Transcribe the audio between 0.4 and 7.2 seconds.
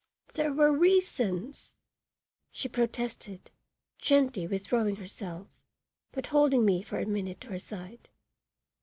were reasons," she protested, gently withdrawing herself, but holding me for a